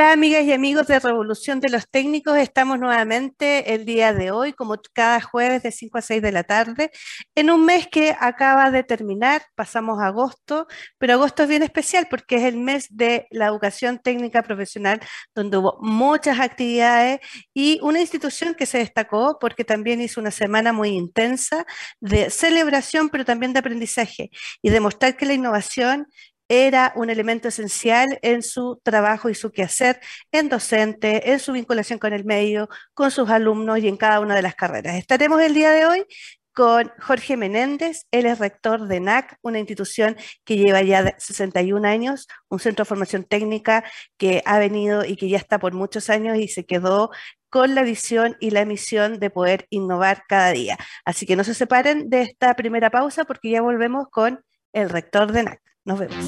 [0.00, 4.54] Hola amigas y amigos de Revolución de los Técnicos, estamos nuevamente el día de hoy,
[4.54, 6.90] como cada jueves de 5 a 6 de la tarde,
[7.34, 12.36] en un mes que acaba de terminar, pasamos agosto, pero agosto es bien especial porque
[12.36, 15.00] es el mes de la educación técnica profesional,
[15.34, 17.20] donde hubo muchas actividades
[17.52, 21.66] y una institución que se destacó porque también hizo una semana muy intensa
[22.00, 24.30] de celebración, pero también de aprendizaje
[24.62, 26.06] y demostrar que la innovación
[26.50, 30.00] era un elemento esencial en su trabajo y su quehacer
[30.32, 34.34] en docente, en su vinculación con el medio, con sus alumnos y en cada una
[34.34, 34.96] de las carreras.
[34.96, 36.04] Estaremos el día de hoy
[36.52, 42.26] con Jorge Menéndez, él es rector de NAC, una institución que lleva ya 61 años,
[42.48, 43.84] un centro de formación técnica
[44.16, 47.10] que ha venido y que ya está por muchos años y se quedó
[47.48, 50.78] con la visión y la misión de poder innovar cada día.
[51.04, 55.30] Así que no se separen de esta primera pausa porque ya volvemos con el rector
[55.30, 55.69] de NAC.
[55.84, 56.26] Nos vemos.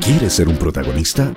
[0.00, 1.32] ¿Quieres ser un protagonista?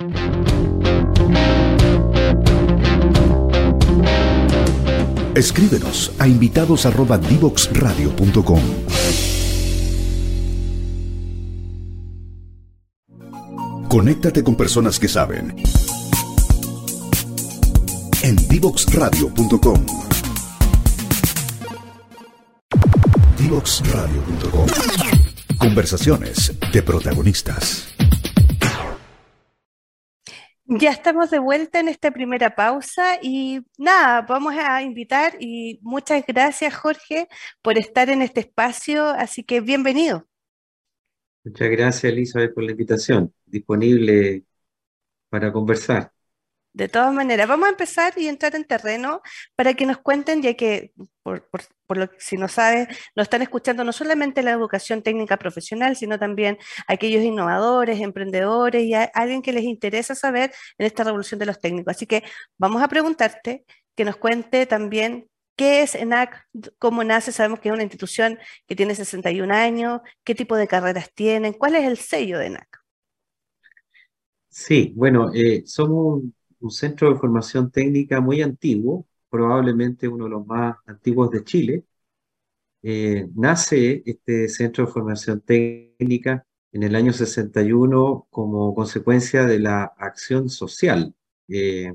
[5.34, 8.60] Escríbenos a invitados@divoxradio.com.
[13.88, 15.54] Conéctate con personas que saben.
[18.22, 19.86] En divoxradio.com.
[23.38, 24.66] Divoxradio.com.
[25.64, 27.88] Conversaciones de protagonistas.
[30.66, 36.22] Ya estamos de vuelta en esta primera pausa y nada, vamos a invitar y muchas
[36.26, 37.28] gracias Jorge
[37.62, 40.28] por estar en este espacio, así que bienvenido.
[41.44, 44.44] Muchas gracias Elizabeth por la invitación, disponible
[45.30, 46.12] para conversar.
[46.74, 49.22] De todas maneras, vamos a empezar y entrar en terreno
[49.54, 50.92] para que nos cuenten, ya que,
[51.22, 51.48] por,
[51.96, 56.18] lo que si no sabes, nos están escuchando no solamente la educación técnica profesional, sino
[56.18, 56.58] también
[56.88, 61.94] aquellos innovadores, emprendedores y alguien que les interesa saber en esta revolución de los técnicos.
[61.94, 62.24] Así que
[62.58, 63.64] vamos a preguntarte
[63.94, 66.44] que nos cuente también qué es ENAC,
[66.80, 68.36] cómo nace, sabemos que es una institución
[68.66, 72.82] que tiene 61 años, qué tipo de carreras tienen, cuál es el sello de ENAC.
[74.48, 76.22] Sí, bueno, eh, somos
[76.64, 81.84] un centro de formación técnica muy antiguo, probablemente uno de los más antiguos de Chile.
[82.82, 89.84] Eh, nace este centro de formación técnica en el año 61 como consecuencia de la
[89.98, 91.14] acción social.
[91.48, 91.92] Eh,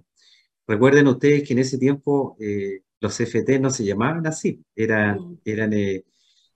[0.68, 5.40] recuerden ustedes que en ese tiempo eh, los CFT no se llamaban así, eran, mm.
[5.46, 5.74] eran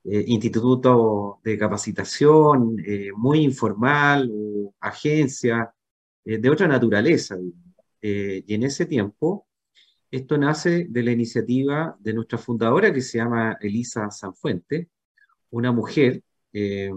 [0.06, 2.76] institutos de capacitación
[3.16, 5.70] muy informal o agencias
[6.26, 7.38] de otra naturaleza.
[8.06, 9.48] Eh, y en ese tiempo,
[10.12, 14.90] esto nace de la iniciativa de nuestra fundadora que se llama Elisa Sanfuente,
[15.52, 16.22] una mujer
[16.52, 16.92] eh,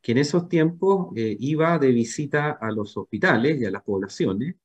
[0.00, 4.56] que en esos tiempos eh, iba de visita a los hospitales y a las poblaciones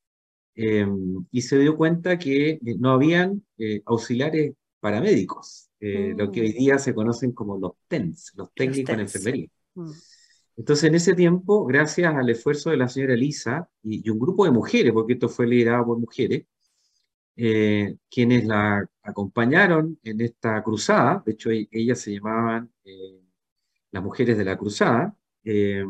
[0.55, 3.45] y se dio cuenta que no habían
[3.85, 9.47] auxiliares paramédicos, lo que hoy día se conocen como los TENS, los técnicos en enfermería.
[9.75, 9.89] Mm.
[10.59, 14.51] Entonces, en ese tiempo, gracias al esfuerzo de la señora Elisa y, un grupo de
[14.51, 16.47] mujeres, porque esto fue liderado por mujeres,
[17.37, 23.21] eh, quienes la acompañaron en esta cruzada, de hecho e, ellas se llamaban eh,
[23.91, 25.15] las mujeres de la cruzada,
[25.45, 25.85] eh,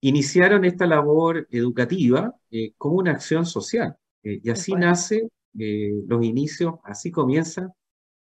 [0.00, 2.34] iniciaron esta labor educativa
[2.76, 3.96] como una acción social.
[4.22, 7.72] y así nace los inicios, así comienza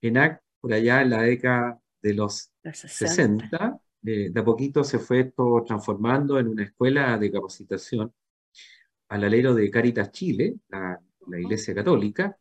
[0.01, 5.63] ENAC por allá en la década de los 60 de, a poquito se fue esto
[5.66, 8.13] transformando en una escuela de capacitación
[9.10, 11.00] al alero de Caritas Chile, la,
[11.38, 12.36] Iglesia Católica,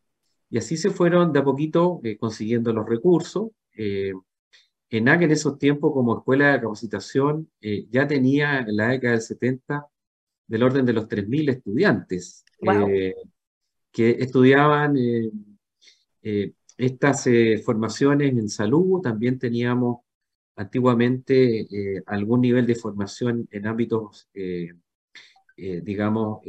[0.49, 3.51] y así se fueron de a poquito eh, consiguiendo los recursos.
[3.77, 4.15] Eh,
[4.89, 9.23] ENAC en esos tiempos como escuela de capacitación eh, ya tenía en la década del
[9.23, 9.87] 70
[10.47, 13.15] del orden de los 3.000 estudiantes eh,
[13.93, 14.97] que estudiaban
[16.77, 17.29] estas
[17.65, 19.99] formaciones en salud, también teníamos
[20.59, 24.75] antiguamente eh, algún nivel de formación en ámbitos, eh,
[25.57, 26.41] eh, digamos,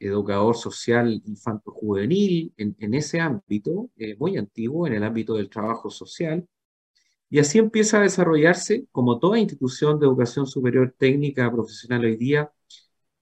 [0.00, 6.46] educador social infanto-juvenil, en, ese ámbito muy antiguo, en el ámbito del trabajo social.
[7.30, 12.52] Y así empieza a desarrollarse, como toda institución de educación superior técnica profesional hoy día,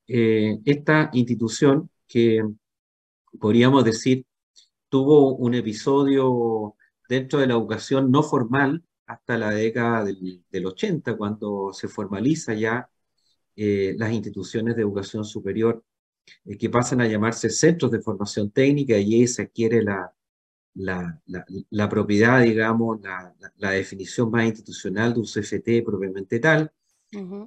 [0.07, 2.43] esta institución que
[3.41, 4.27] podríamos decir
[4.91, 6.77] tuvo un episodio
[7.09, 8.85] dentro de la educación no formal,
[9.25, 12.91] hasta la década del, 80, cuando se formaliza ya
[13.57, 15.83] eh, las instituciones de educación superior
[16.45, 20.13] eh, que pasan a llamarse centros de formación técnica y ahí se adquiere la,
[20.75, 21.23] la,
[21.71, 23.01] la, propiedad, digamos,
[23.57, 26.71] la, definición más institucional de un CFT propiamente tal.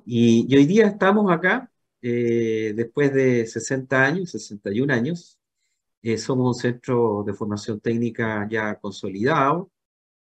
[0.06, 1.72] y, hoy día estamos acá
[2.02, 5.38] después de 60 años, 61 años,
[6.18, 9.70] somos un centro de formación técnica ya consolidado,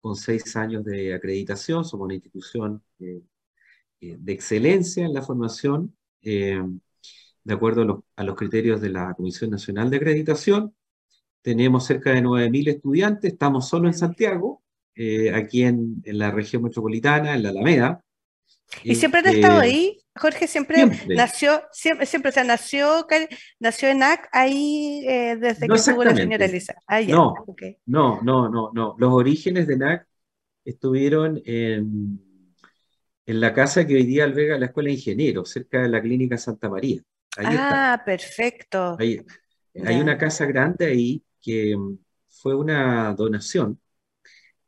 [0.05, 8.05] con seis años de acreditación, somos una institución de excelencia en la formación, de acuerdo
[8.15, 10.75] a los, criterios de la Comisión Nacional de Acreditación.
[11.41, 14.63] Tenemos cerca de 9.000 estudiantes, estamos solo en Santiago,
[15.33, 18.05] aquí en, en, la región metropolitana, en la Alameda,
[18.83, 20.04] ¿Y siempre han estado eh, ahí?
[20.17, 23.07] Jorge siempre, nació, siempre, siempre, o sea, nació,
[23.59, 26.75] nació en AC ahí eh, desde que estuvo la señora Elisa.
[26.87, 27.35] Ah, no,
[27.87, 28.95] no, no, no, no.
[28.99, 30.07] Los orígenes de NAC
[30.65, 32.21] estuvieron en,
[33.27, 36.39] en la casa que hoy día alberga la Escuela de Ingenieros, cerca de la Clínica
[36.39, 37.03] Santa María.
[37.37, 38.97] ah, perfecto.
[38.99, 43.81] hay una casa grande ahí que mm, fue una donación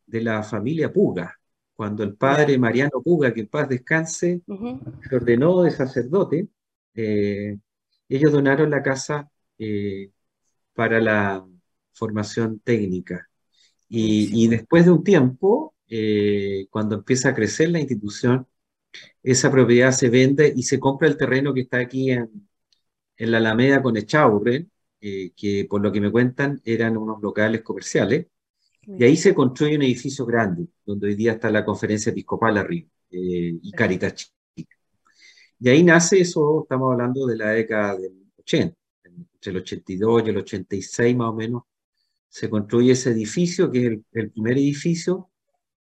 [0.06, 1.38] de la familia Puga,
[1.76, 4.42] cuando el padre Mariano Puga, que en paz descanse,
[5.08, 6.48] se ordenó de sacerdote,
[6.94, 7.58] eh,
[8.08, 10.10] ellos donaron la casa eh,
[10.74, 11.46] para la
[11.92, 13.28] formación técnica.
[13.88, 18.48] Y, después de un tiempo, eh, cuando empieza a crecer la institución,
[19.22, 22.48] esa propiedad se vende y se compra el terreno que está aquí en,
[23.16, 24.70] en la Alameda con Echaurren,
[25.00, 28.26] que por lo que me cuentan eran unos locales comerciales,
[28.86, 32.88] y ahí se construye un edificio grande, donde hoy día está la conferencia episcopal arriba
[33.10, 34.76] eh, y Caritas Chica.
[35.58, 38.76] Y ahí nace eso, estamos hablando de la década del 80,
[39.34, 41.62] entre el 82 y el 86 más o menos,
[42.28, 45.30] se construye ese edificio, que es el, primer edificio,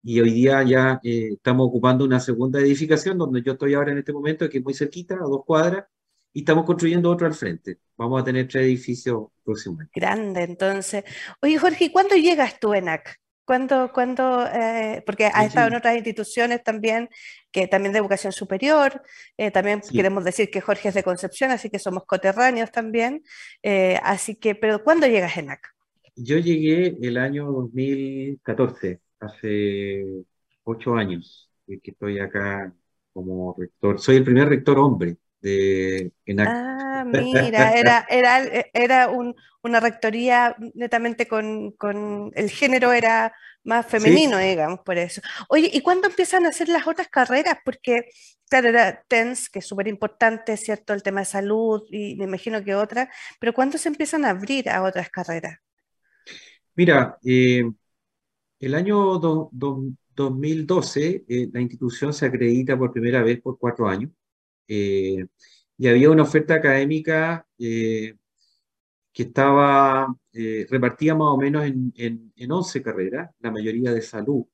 [0.03, 3.99] y hoy día ya eh, estamos ocupando una segunda edificación, donde yo estoy ahora en
[3.99, 5.87] este momento, que es muy cerquita, a dos cuadras,
[6.33, 7.79] y estamos construyendo otro al frente.
[7.97, 9.93] Vamos a tener tres edificios próximamente.
[9.95, 11.05] Grande, entonces.
[11.41, 13.19] Oye, Jorge, ¿cuándo llegas tú, ENAC?
[13.45, 17.09] ¿Cuándo, cuándo eh, porque has estado en otras instituciones también,
[17.51, 19.03] que también de educación superior,
[19.37, 23.23] eh, también queremos decir que Jorge es de Concepción, así que somos coterráneos también,
[23.63, 25.75] eh, así que, pero ¿cuándo llegas ENAC?
[26.15, 30.05] Yo llegué el año 2014, hace
[30.63, 32.73] ocho años que estoy acá
[33.13, 36.13] como rector, soy el primer rector hombre de
[36.47, 38.43] Ah, mira, era, era,
[38.73, 39.11] era
[39.63, 43.35] una rectoría netamente con, con, el género era
[43.65, 45.21] más femenino, digamos, por eso.
[45.49, 47.59] Oye, ¿y cuándo empiezan a hacer las otras carreras?
[47.65, 48.05] Porque,
[48.49, 50.95] claro, era TENS, que es súper importante, ¿cierto?
[50.95, 53.09] El tema de salud y me imagino que otras,
[53.41, 55.59] pero ¿cuándo se empiezan a abrir a otras carreras?
[56.75, 57.65] Mira, eh,
[58.61, 64.11] el año 2012 eh, la institución se acredita por primera vez por cuatro años
[64.75, 65.27] eh,
[65.77, 68.17] y había una oferta académica eh,
[69.13, 74.45] que estaba eh, repartida más o menos en, en, 11 carreras, la mayoría de salud.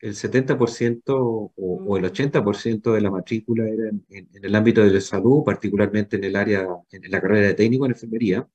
[0.00, 2.94] El 70% o, el 80% mm.
[2.94, 7.10] de la matrícula era en, el ámbito de la salud, particularmente en el área, en
[7.10, 8.48] la carrera de técnico en enfermería.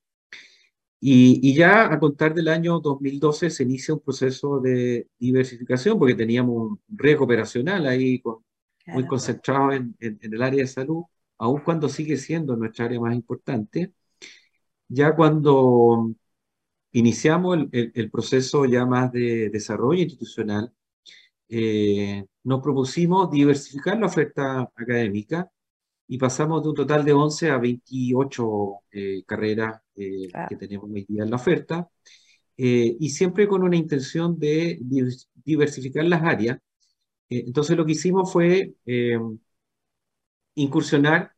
[1.00, 6.14] Y, y, ya a contar del año 2012 se inicia un proceso de diversificación porque
[6.14, 8.38] teníamos un riesgo operacional ahí con,
[8.86, 11.04] muy concentrado en, el área de salud,
[11.38, 13.92] aun cuando sigue siendo nuestra área más importante.
[14.88, 16.12] Ya cuando
[16.92, 20.72] iniciamos el, proceso ya más de desarrollo institucional,
[21.48, 25.50] eh, nos propusimos diversificar la oferta académica
[26.06, 28.60] y pasamos de un total de 11 a 28
[28.92, 31.88] eh, carreras eh, que tenemos hoy día en la oferta,
[32.56, 34.78] y siempre con una intención de
[35.44, 36.60] diversificar las áreas eh,
[37.28, 39.18] entonces lo que hicimos fue eh,
[40.54, 41.32] incursionar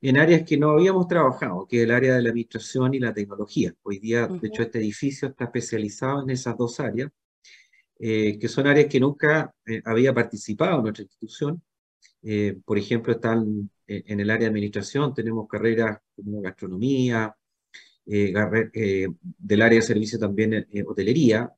[0.00, 3.12] en áreas que no habíamos trabajado, que es el área de la administración y la
[3.12, 3.74] tecnología.
[3.82, 7.10] Hoy día, de hecho, este edificio está especializado en esas dos áreas,
[7.98, 9.54] eh, que son áreas que nunca
[9.84, 11.62] había participado en nuestra institución.
[12.64, 17.34] por ejemplo, están en el área de administración, tenemos carreras como gastronomía,
[18.04, 21.52] del área de servicio también hotelería,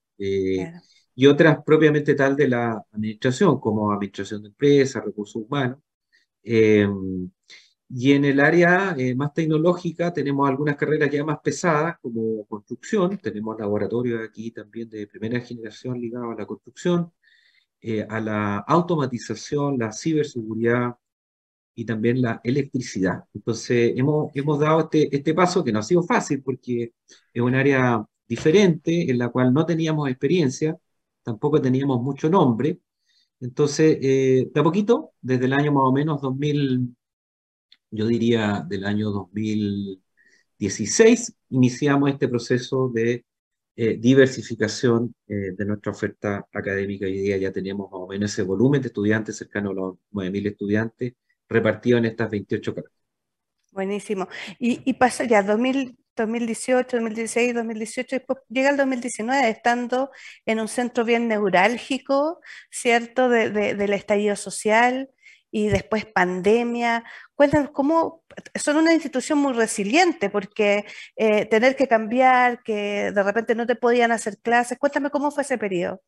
[1.15, 5.79] y otras propiamente tal de la administración, como administración de empresas, recursos humanos.
[6.43, 6.89] Eh,
[7.95, 13.19] y en el área eh, más tecnológica tenemos algunas carreras ya más pesadas, como construcción,
[13.19, 17.13] tenemos laboratorios aquí también de primera generación ligados a la construcción,
[17.83, 20.97] eh, a la automatización, la ciberseguridad
[21.75, 23.25] y también la electricidad.
[23.35, 26.95] Entonces, hemos, hemos dado este, este paso que no ha sido fácil porque
[27.35, 30.79] es un área diferente en la cual no teníamos experiencia,
[31.23, 32.79] tampoco teníamos mucho nombre.
[33.41, 36.97] Entonces, eh, de a poquito, desde el año más o menos 2000,
[37.91, 43.25] yo diría del año 2016, iniciamos este proceso de
[43.75, 47.07] eh, diversificación eh, de nuestra oferta académica.
[47.07, 50.47] Hoy día ya tenemos más o menos ese volumen de estudiantes cercano a los 9.000
[50.49, 51.15] estudiantes
[51.49, 53.03] repartidos en estas 28 carreras.
[53.73, 54.29] Buenísimo.
[54.59, 54.97] Y, y
[55.29, 60.11] ya 2000, 2018, 2016, 2018, después llega el 2019 estando
[60.47, 62.41] en un centro bien neurálgico,
[62.71, 63.29] ¿cierto?
[63.29, 65.11] De, del estallido social
[65.51, 67.05] y después pandemia.
[67.35, 70.85] Cuéntanos cómo son una institución muy resiliente porque
[71.17, 74.79] eh, tener que cambiar, que de repente no te podían hacer clases.
[74.79, 76.01] Cuéntame cómo fue ese periodo.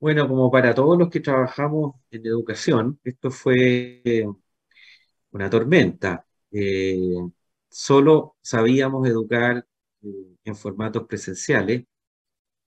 [0.00, 4.02] Bueno, como para todos los que trabajamos en educación, esto fue
[5.30, 6.26] una tormenta.
[6.50, 7.04] Eh,
[7.74, 9.66] solo sabíamos educar
[10.02, 11.84] eh, en formatos presenciales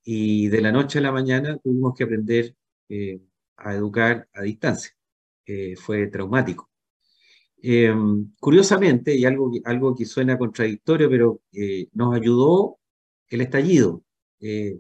[0.04, 2.56] y de la noche a la mañana tuvimos que aprender
[2.90, 3.22] eh,
[3.58, 4.92] a educar a distancia.
[5.78, 6.70] fue traumático.
[8.40, 11.42] curiosamente, y algo, algo que suena contradictorio, pero
[11.94, 12.80] nos ayudó
[13.30, 14.04] el estallido,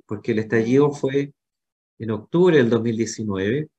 [0.05, 1.33] porque el estallido fue
[1.99, 3.69] en octubre del 2019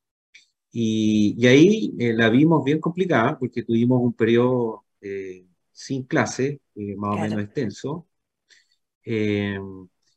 [0.73, 5.47] y, ahí eh, la vimos bien complicada porque tuvimos un periodo eh,
[5.79, 8.09] sin clase, eh, más o menos extenso.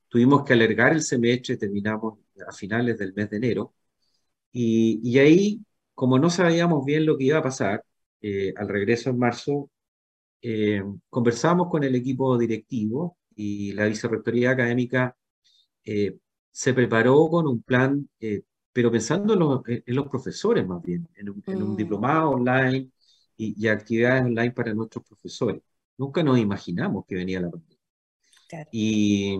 [0.09, 3.75] tuvimos que alargar el semestre, terminamos a finales del mes de enero.
[4.51, 5.61] Y, y ahí,
[5.93, 7.83] como no sabíamos bien lo que iba a pasar,
[8.55, 9.69] al regreso en marzo,
[11.09, 15.15] conversamos con el equipo directivo y la vicerrectoría académica
[15.83, 18.07] se preparó con un plan
[18.73, 21.75] pero pensando en los, profesores más bien, en un, mm.
[21.75, 22.89] diplomado online
[23.37, 25.61] y, actividades online para nuestros profesores.
[25.97, 27.77] Nunca nos imaginamos que venía la pandemia.
[28.71, 29.37] Y,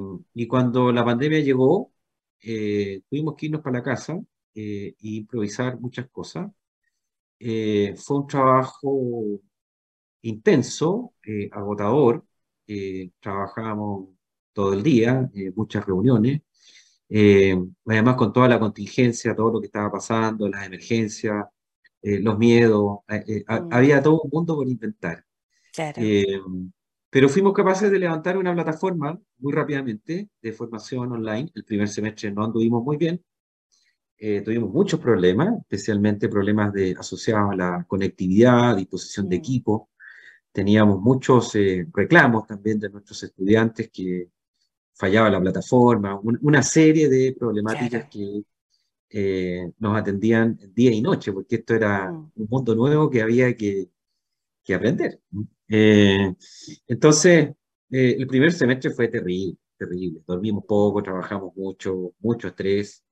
[0.48, 1.91] cuando la pandemia llegó,
[2.41, 4.19] eh, tuvimos que irnos para la casa
[4.55, 6.50] eh, e improvisar muchas cosas.
[7.39, 9.41] Eh, fue un trabajo
[10.21, 11.13] intenso,
[11.51, 12.25] agotador.
[13.19, 14.10] trabajábamos
[14.53, 16.41] todo el día, muchas reuniones.
[17.13, 17.57] Eh,
[17.88, 21.45] además con toda la contingencia, todo lo que estaba pasando, las emergencias,
[22.01, 23.70] eh, los miedos, eh, mm.
[23.72, 25.25] había todo un mundo por inventar.
[27.10, 31.51] pero fuimos capaces de levantar una plataforma muy rápidamente de formación online.
[31.53, 33.24] El primer semestre no anduvimos muy bien.
[34.46, 39.39] tuvimos muchos problemas, especialmente problemas de, asociados a la conectividad, disposición de mm.
[39.39, 39.89] equipo.
[40.51, 41.53] Teníamos muchos
[41.93, 44.29] reclamos también de nuestros estudiantes que
[44.93, 48.43] fallaba la plataforma, una serie de problemáticas que
[49.13, 52.31] eh, nos atendían día y noche, porque esto era mm.
[52.35, 53.89] un mundo nuevo que había que,
[54.73, 55.19] aprender.
[55.67, 56.33] Eh,
[56.87, 57.49] entonces,
[57.89, 60.21] eh, el primer semestre fue terrible, terrible.
[60.25, 63.03] Dormimos poco, trabajamos mucho, mucho estrés,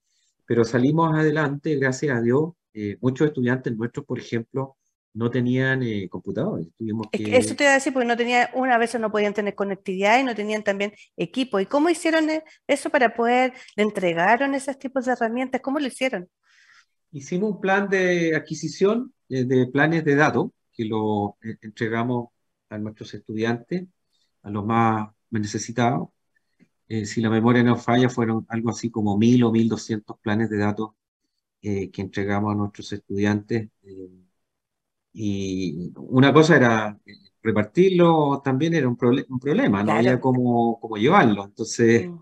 [0.45, 2.53] pero salimos adelante, gracias a Dios.
[3.01, 4.77] muchos estudiantes nuestros, por ejemplo,
[5.19, 6.69] no tenían eh, computadores.
[6.77, 7.37] Tuvimos que...
[7.37, 10.23] Eso te iba a decir, porque no tenía, una vez no podían tener conectividad y
[10.23, 11.59] no tenían también equipo.
[11.59, 15.59] ¿Y cómo hicieron e-, eso para poder, le entregaron esos tipos de herramientas?
[15.59, 16.29] ¿Cómo lo hicieron?
[17.11, 22.29] Hicimos un plan de adquisición eh, de planes de datos que lo eh, entregamos
[22.69, 23.87] a nuestros estudiantes,
[24.43, 26.07] a los más necesitados.
[26.87, 30.57] si la memoria no falla, fueron algo así como mil o mil doscientos planes de
[30.59, 30.91] datos
[31.61, 33.69] que entregamos a nuestros estudiantes
[35.13, 36.99] y una cosa era
[37.41, 38.97] repartirlo, también era un,
[39.29, 41.45] un problema, no había cómo, cómo, llevarlo.
[41.45, 42.19] Entonces, mm.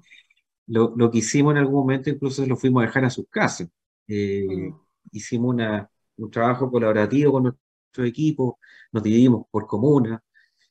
[0.67, 3.69] lo, lo, que hicimos en algún momento incluso lo fuimos a dejar a sus casas.
[4.07, 4.75] Eh, mm.
[5.11, 8.59] Hicimos una, un trabajo colaborativo con nuestro equipo,
[8.91, 10.23] nos dividimos por comuna,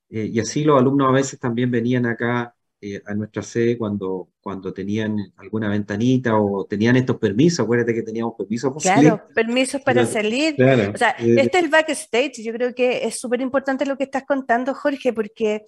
[0.08, 4.28] eh, y así los alumnos a veces también venían acá eh, a nuestra sede cuando,
[4.40, 7.60] cuando tenían alguna ventanita o tenían estos permisos.
[7.60, 10.54] Acuérdate que teníamos permisos para Claro, permisos para salir.
[10.54, 12.42] o sea, eh, este es el backstage.
[12.42, 15.64] Yo creo que es súper importante lo que estás contando, Jorge, porque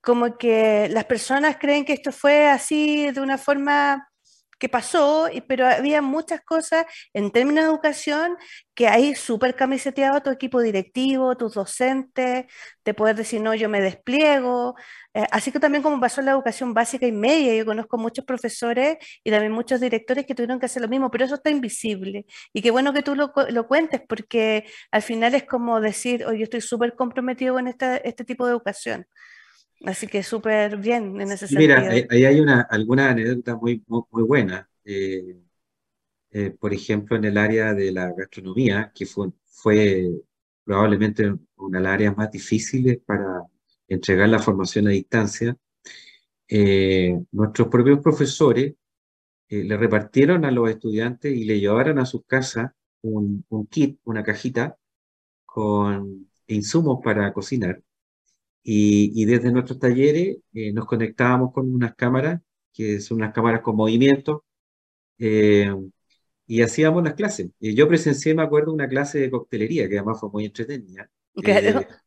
[0.00, 4.07] como que las personas creen que esto fue así de una forma
[4.58, 8.36] que pasó, pero había muchas cosas en términos de educación
[8.74, 12.46] que ahí súper camiseteado tu equipo directivo, tus docentes,
[12.84, 14.76] de poder decir, no, yo me despliego.
[15.14, 18.24] Eh, así que también como pasó en la educación básica y media, yo conozco muchos
[18.24, 22.26] profesores y también muchos directores que tuvieron que hacer lo mismo, pero eso está invisible.
[22.52, 26.38] Y qué bueno que tú lo, lo cuentes, porque al final es como decir, oye,
[26.38, 29.06] yo estoy súper comprometido con este tipo de educación.
[29.84, 31.76] Así que súper bien en ese sentido.
[31.80, 34.68] Mira, ahí hay una, alguna anécdota muy, muy, buena.
[34.84, 35.36] Eh,
[36.30, 40.10] eh, por ejemplo, en el área de la gastronomía, que fue, fue
[40.64, 43.42] probablemente una de las áreas más difíciles para
[43.86, 45.56] entregar la formación a distancia,
[46.48, 48.74] eh, nuestros propios profesores
[49.50, 52.70] le repartieron a los estudiantes y le llevaron a sus casas
[53.00, 54.76] un, un kit, una cajita
[55.46, 57.82] con insumos para cocinar
[58.62, 62.40] y, desde nuestros talleres eh, nos conectábamos con unas cámaras,
[62.72, 64.44] que son unas cámaras con movimiento,
[65.18, 65.74] eh,
[66.46, 67.50] y hacíamos las clases.
[67.60, 71.10] yo presencié, me acuerdo, una clase de coctelería, que además fue muy entretenida.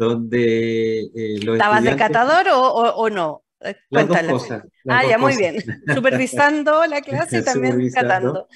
[0.00, 3.44] donde eh, los ¿Estabas de catador o, no?
[3.60, 4.62] Eh, las dos cosas.
[4.88, 5.56] ah, ya, muy bien.
[5.94, 8.48] Supervisando la clase y también catando.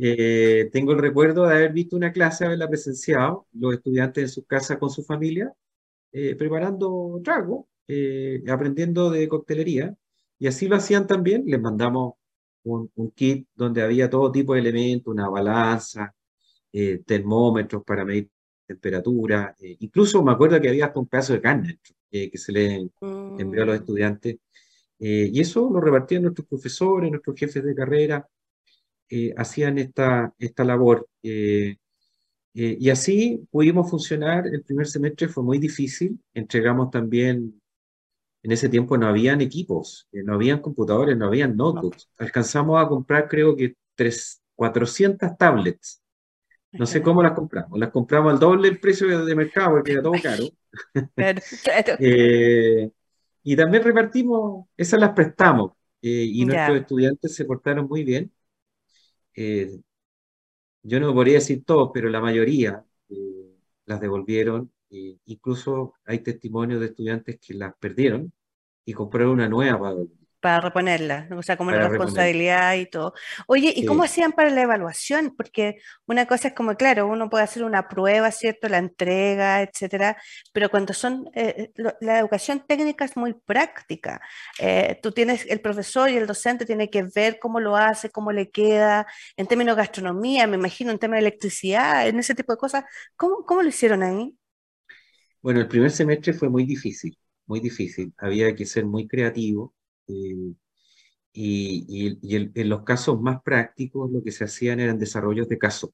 [0.00, 4.44] Eh, tengo el recuerdo de haber visto una clase, haberla presenciado, los estudiantes en su
[4.44, 5.52] casa con su familia,
[6.38, 7.68] preparando trago,
[8.48, 9.94] aprendiendo de coctelería,
[10.38, 11.42] y así lo hacían también.
[11.46, 12.14] Les mandamos
[12.62, 16.14] un, un kit donde había todo tipo de elementos, una balanza,
[17.04, 18.28] termómetros para medir
[18.66, 21.78] temperatura, eh, incluso me acuerdo que había hasta un pedazo de carne
[22.10, 22.88] eh, que se le
[23.38, 23.80] envió a los mm.
[23.80, 24.36] estudiantes,
[24.98, 28.26] eh, y eso lo repartían nuestros profesores, nuestros jefes de carrera,
[29.36, 31.06] hacían esta, esta labor.
[32.54, 37.60] Y así pudimos funcionar, el primer semestre fue muy difícil, entregamos también,
[38.42, 43.28] en ese tiempo no habían equipos, no habían computadores, no habían notebooks, alcanzamos a comprar
[43.28, 46.00] creo que tres, 400 tablets
[46.78, 47.78] no sé cómo las compramos.
[47.78, 50.44] Las compramos al doble el precio de mercado porque era todo caro.
[52.00, 52.90] Eh,
[53.44, 55.72] y también repartimos, esas las prestamos.
[56.02, 58.32] Eh, y nuestros estudiantes se portaron muy bien.
[59.36, 59.78] Eh,
[60.84, 62.84] yo no podría decir todos, pero la mayoría
[63.86, 64.72] las devolvieron.
[65.26, 68.32] incluso hay testimonios de estudiantes que las perdieron
[68.84, 69.96] y compraron una nueva para
[70.44, 73.14] para reponerla, o sea, como una responsabilidad y todo.
[73.46, 75.34] Oye, ¿y cómo hacían para la evaluación?
[75.34, 78.68] Porque una cosa es como, claro, uno puede hacer una prueba, ¿cierto?
[78.68, 80.18] La entrega, etcétera,
[80.52, 84.20] pero cuando son, eh, eh, la educación técnica es muy práctica.
[84.58, 88.30] Eh, tú tienes, el profesor y el docente tiene que ver cómo lo hace, cómo
[88.30, 89.06] le queda,
[89.38, 92.84] en términos de gastronomía, me imagino, en términos de electricidad, en ese tipo de cosas.
[93.16, 94.36] ¿Cómo, cómo lo hicieron ahí?
[95.40, 98.12] Bueno, el primer semestre fue muy difícil, muy difícil.
[98.18, 99.72] Había que ser muy creativo
[100.08, 100.54] eh,
[101.32, 102.18] y,
[102.54, 105.90] en los casos más prácticos lo que se hacían eran desarrollos de casos,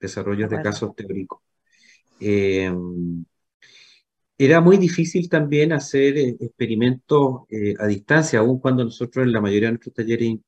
[0.00, 1.40] desarrollos de casos teóricos.
[2.20, 2.72] Eh,
[4.36, 7.42] era muy difícil también hacer eh, experimentos
[7.78, 10.38] a distancia, aun cuando nosotros en la mayoría de nuestros talleres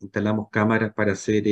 [0.00, 1.44] instalamos cámaras para hacer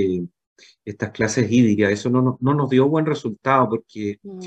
[0.85, 1.93] estas clases hídricas.
[1.93, 4.41] Eso no, no, nos dio buen resultado porque mm.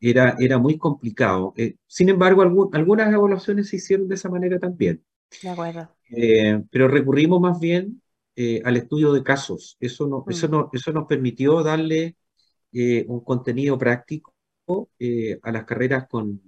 [0.00, 1.52] era, era muy complicado.
[1.86, 2.42] sin embargo,
[2.72, 5.02] algunas evaluaciones se hicieron de esa manera también.
[5.42, 5.88] De acuerdo.
[6.10, 8.00] Eh, pero recurrimos más bien
[8.36, 9.76] eh, al estudio de casos.
[9.80, 10.50] Eso, no, eso, mm.
[10.50, 12.16] no, eso nos permitió darle
[12.72, 14.34] eh, un contenido práctico
[15.42, 16.42] a las carreras con,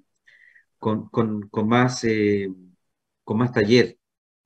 [0.79, 2.05] con, con, con más,
[3.25, 3.97] con más taller.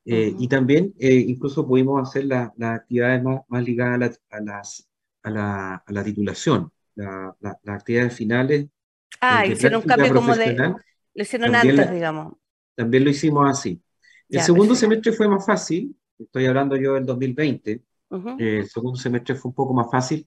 [0.05, 4.88] Y también incluso pudimos hacer las actividades más, más ligadas a, las,
[5.23, 8.66] a, la, a la titulación, las actividades finales.
[9.21, 10.75] Ah, hicieron un cambio como de...
[11.14, 12.35] Lo hicieron antes, digamos.
[12.75, 13.81] También lo hicimos así.
[14.33, 17.83] El segundo semestre fue más fácil, estoy hablando yo del 2020, eh,
[18.38, 20.27] el segundo semestre fue un poco más fácil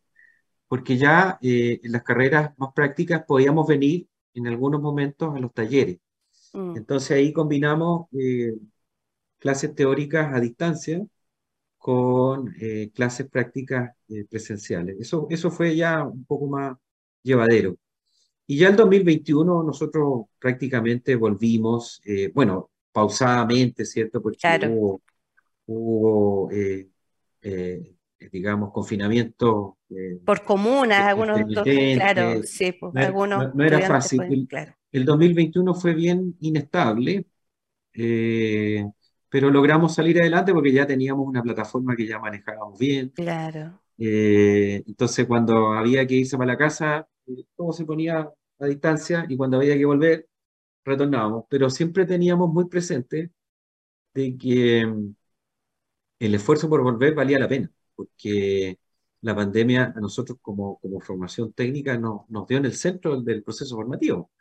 [0.68, 5.54] porque ya eh, en las carreras más prácticas podíamos venir en algunos momentos a los
[5.54, 6.00] talleres.
[6.54, 6.78] Mm.
[6.78, 8.56] Entonces ahí combinamos eh,
[9.39, 11.06] clases teóricas a distancia
[11.78, 12.52] con
[12.96, 13.91] clases prácticas
[14.28, 14.98] presenciales.
[15.00, 16.76] Eso, eso fue ya un poco más
[17.22, 17.78] llevadero.
[18.48, 22.02] Y ya el 2021 nosotros prácticamente volvimos,
[22.34, 24.22] bueno, pausadamente, ¿cierto?
[24.22, 24.40] Porque
[25.66, 26.88] hubo, eh,
[27.42, 27.98] eh,
[28.32, 29.80] digamos, confinamiento.
[29.90, 31.42] Eh, Por comunas, algunos,
[31.98, 33.54] claro, sí, pues, algunos.
[33.54, 34.22] No, era fácil.
[34.22, 34.48] el,
[34.94, 37.26] el, 2021 fue bien inestable,
[37.92, 43.10] pero logramos salir adelante porque ya teníamos una plataforma que ya manejábamos bien.
[43.10, 43.78] Claro.
[43.98, 47.06] entonces, cuando había que irse para la casa,
[47.58, 50.30] todo se ponía a distancia y cuando había que volver,
[50.86, 53.32] retornábamos, pero siempre teníamos muy presente
[54.13, 55.15] de que mm,
[56.19, 58.80] el esfuerzo por volver valía la pena, porque
[59.21, 63.43] la pandemia a nosotros como, como formación técnica nos, nos dio en el centro del
[63.43, 64.32] proceso formativo.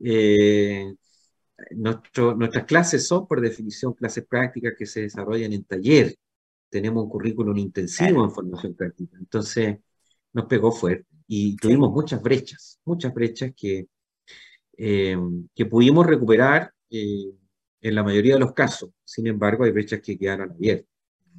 [0.00, 0.94] Eh,
[1.72, 6.14] nuestro, nuestras clases son, por definición, clases prácticas que se desarrollan en taller.
[6.70, 9.16] Tenemos un currículum intensivo en formación práctica.
[9.18, 9.78] Entonces,
[10.32, 13.88] nos pegó fuerte y tuvimos muchas brechas, muchas brechas que,
[14.80, 15.18] eh,
[15.56, 17.32] que pudimos recuperar eh,
[17.80, 18.90] en la mayoría de los casos.
[19.04, 20.88] Sin embargo, hay brechas que quedaron abiertas.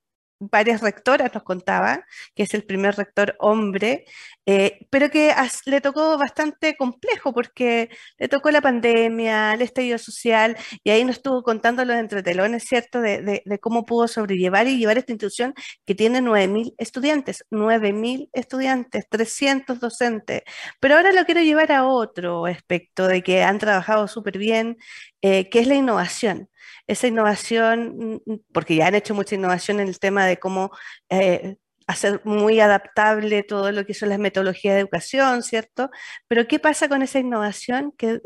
[0.49, 4.05] varias rectoras nos contaba, que es el primer rector hombre,
[4.45, 5.33] eh, pero que
[5.65, 11.17] le tocó bastante complejo porque le tocó la pandemia, el estallido social, y ahí nos
[11.17, 15.53] estuvo contando los entretelones, ¿cierto?, de, cómo pudo sobrellevar y llevar esta institución
[15.85, 20.43] que tiene 9.000 estudiantes, 9.000 estudiantes, 300 docentes.
[20.79, 24.77] Pero ahora lo quiero llevar a otro aspecto de que han trabajado súper bien,
[25.21, 26.49] eh, que es la innovación
[26.87, 30.71] esa innovación, mm, mm, porque ya han hecho mucha innovación en el tema de cómo
[31.09, 35.89] eh, hacer muy adaptable todo lo que son las metodologías de educación, ¿cierto?
[36.27, 38.21] Pero ¿qué pasa con esa innovación que,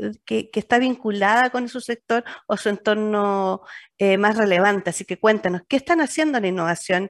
[0.54, 3.62] está vinculada con su sector o su entorno
[3.98, 4.90] eh, más relevante?
[4.90, 7.10] Así que cuéntanos, ¿qué están haciendo la innovación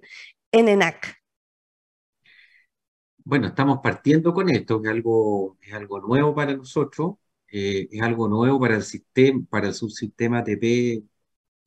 [0.52, 1.18] en ENAC?
[3.24, 7.16] Bueno, estamos partiendo con esto, que algo, es algo nuevo para nosotros,
[7.52, 11.04] eh, es algo nuevo para el sistema, para el subsistema TP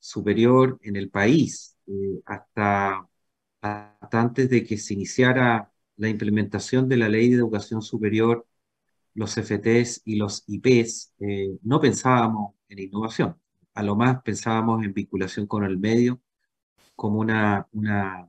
[0.01, 3.09] superior en el país, eh, hasta,
[3.63, 8.47] antes de que se iniciara la implementación de la ley de educación superior,
[9.15, 13.37] los FTs y los IPs, eh, no pensábamos en innovación.
[13.75, 16.21] A lo más pensábamos en vinculación con el medio
[16.97, 18.29] como una, una,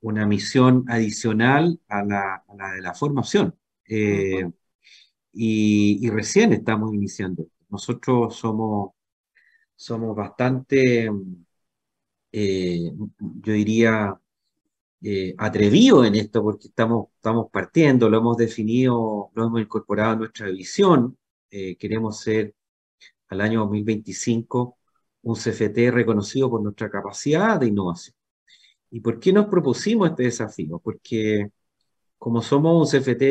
[0.00, 3.56] una misión adicional a la, de la formación.
[3.88, 4.50] Eh,
[5.32, 7.46] y, y, recién estamos iniciando.
[7.68, 8.92] Nosotros somos
[9.78, 11.08] somos bastante,
[12.32, 12.92] eh,
[13.42, 14.20] yo diría,
[15.02, 20.16] eh, atrevidos en esto porque estamos, estamos partiendo, lo hemos definido, lo hemos incorporado a
[20.16, 21.16] nuestra visión.
[21.50, 22.54] Eh, queremos ser
[23.28, 24.78] al año 2025
[25.22, 28.16] un CFT reconocido por nuestra capacidad de innovación.
[28.90, 30.80] ¿Y por qué nos propusimos este desafío?
[30.80, 31.50] Porque
[32.18, 33.22] como somos un CFT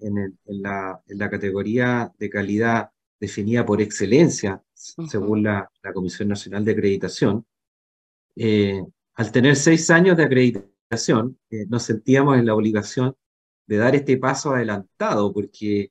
[0.00, 4.62] en, la, en la categoría de calidad definida por excelencia,
[5.08, 7.44] según la, Comisión Nacional de Acreditación.
[8.36, 8.82] Eh,
[9.14, 13.14] al tener seis años de acreditación, eh, nos sentíamos en la obligación
[13.66, 15.90] de dar este paso adelantado, porque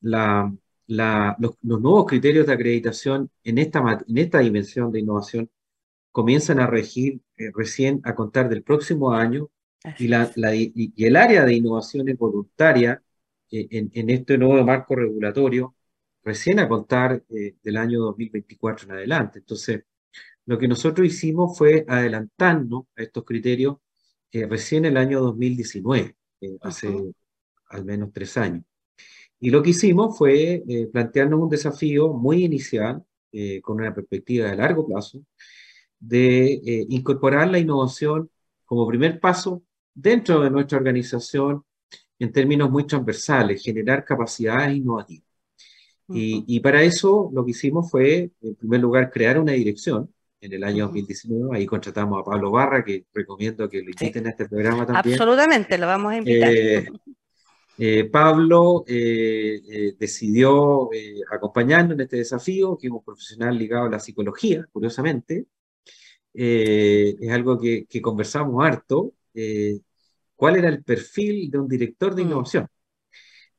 [0.00, 0.52] la,
[0.86, 5.50] los, nuevos criterios de acreditación en esta, en esta dimensión de innovación
[6.12, 9.48] comienzan a regir eh, recién a contar del próximo año
[9.98, 13.02] y, la, y, el área de innovación voluntaria
[13.50, 15.75] en, en, este nuevo marco regulatorio
[16.26, 19.38] recién a contar eh, del año 2024 en adelante.
[19.38, 19.84] Entonces,
[20.44, 23.76] lo que nosotros hicimos fue adelantarnos a estos criterios
[24.32, 26.88] eh, recién el año 2019, eh, hace
[27.68, 28.64] al menos tres años.
[29.38, 30.62] Y lo que hicimos fue
[30.92, 33.04] plantearnos un desafío muy inicial,
[33.62, 35.22] con una perspectiva de largo plazo,
[35.98, 38.30] de incorporar la innovación
[38.64, 39.62] como primer paso
[39.92, 41.62] dentro de nuestra organización
[42.18, 45.25] en términos muy transversales, generar capacidades innovativas.
[46.08, 50.64] Y, para eso lo que hicimos fue, en primer lugar, crear una dirección en el
[50.64, 51.56] año 2019.
[51.56, 55.14] Ahí contratamos a Pablo Barra, que recomiendo que lo inviten a este programa también.
[55.14, 56.52] Absolutamente, lo vamos a invitar.
[56.52, 56.86] Eh,
[57.78, 60.88] eh, Pablo eh, decidió
[61.30, 65.46] acompañarnos en este desafío, que es un profesional ligado a la psicología, curiosamente.
[66.32, 69.12] es algo que, que conversamos harto.
[70.36, 72.26] ¿Cuál era el perfil de un director de mm.
[72.26, 72.68] innovación?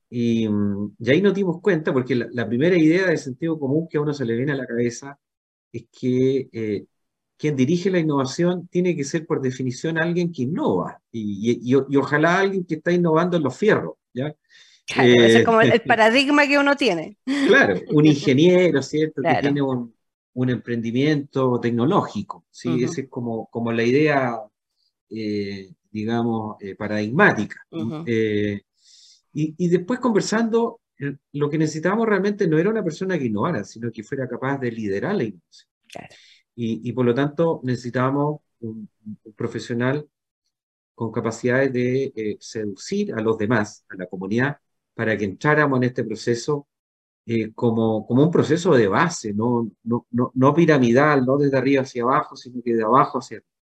[0.09, 0.47] Y,
[1.05, 4.25] ahí nos dimos cuenta, porque la, primera idea de sentido común que a uno se
[4.25, 5.19] le viene a la cabeza
[5.71, 6.85] es que eh,
[7.37, 12.39] quien dirige la innovación tiene que ser por definición alguien que innova, y, y, ojalá
[12.39, 14.33] alguien que está innovando en los fierros, ¿ya?
[14.87, 17.17] ese es como el, paradigma que uno tiene.
[17.25, 19.21] Claro, un ingeniero, ¿cierto?
[19.21, 19.93] Que tiene un,
[20.37, 22.83] un emprendimiento tecnológico, ¿sí?
[22.83, 24.39] Esa es como, como la idea,
[25.09, 27.65] eh, digamos, eh, paradigmática.
[29.41, 30.81] Y, y, después conversando,
[31.33, 34.71] lo que necesitábamos realmente no era una persona que innovara, sino que fuera capaz de
[34.71, 35.69] liderar la innovación.
[36.55, 40.07] Y, y, por lo tanto necesitábamos un, un profesional
[40.95, 44.57] con capacidades de seducir a los demás, a la comunidad,
[44.95, 46.67] para que entráramos en este proceso
[47.29, 51.81] eh, como, como un proceso de base, no, no, no, no, piramidal, no desde arriba
[51.83, 53.56] hacia abajo, sino que de abajo hacia arriba.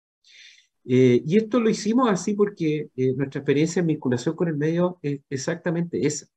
[0.85, 4.99] Eh, y esto lo hicimos así porque eh, nuestra experiencia en vinculación con el medio
[5.01, 6.27] es exactamente esa.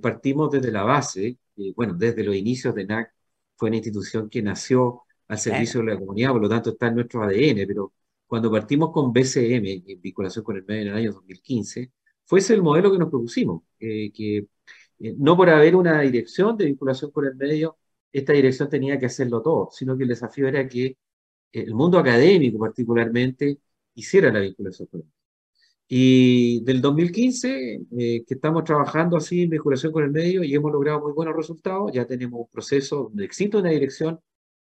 [0.00, 1.38] partimos desde la base,
[1.76, 3.12] bueno, desde los inicios de NAC,
[3.56, 6.96] fue una institución que nació al servicio de la comunidad, por lo tanto está en
[6.96, 7.92] nuestro ADN, pero
[8.26, 11.92] cuando partimos con BCM, en vinculación con el medio en el año 2015,
[12.24, 14.46] fue ese el modelo que nos propusimos, que
[15.02, 17.78] eh, no por haber una dirección de vinculación con el medio,
[18.12, 20.96] esta dirección tenía que hacerlo todo, sino que el desafío era que
[21.52, 23.58] el mundo académico particularmente
[23.94, 25.16] hiciera la vinculación con el medio.
[25.88, 30.72] Y del 2015, eh, que estamos trabajando así en vinculación con el medio y hemos
[30.72, 34.20] logrado muy buenos resultados, ya tenemos un proceso donde existe una dirección,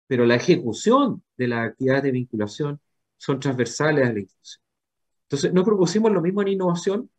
[0.07, 2.79] pero la ejecución de las actividades de vinculación
[3.17, 4.63] son transversales a la institución.
[5.23, 7.09] Entonces, nos propusimos lo mismo en innovación,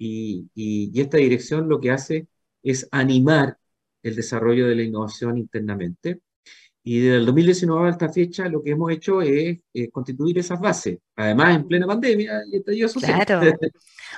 [0.00, 2.26] y, esta dirección lo que hace
[2.62, 3.58] es animar
[4.02, 6.22] el desarrollo de la innovación internamente.
[6.82, 9.58] Y desde el 2019 a esta fecha lo que hemos hecho es,
[9.92, 10.98] constituir esas bases.
[11.16, 13.24] Además, en plena pandemia y estallido social.
[13.24, 13.52] Claro.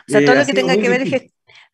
[0.09, 1.31] O sea, todo lo que tenga que ver